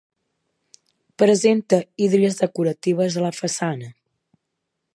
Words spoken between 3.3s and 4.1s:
façana.